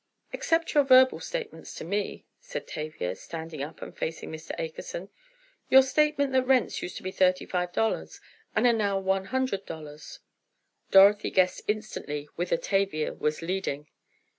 [0.33, 4.57] "Except your verbal statements to me," said Tavia, standing up and facing Mr.
[4.59, 5.09] Akerson.
[5.69, 8.19] "Your statement that rents used to be thirty five dollars,
[8.55, 10.17] and are now one hundred dollars."
[10.89, 13.89] Dorothy guessed instantly whither Tavia was leading.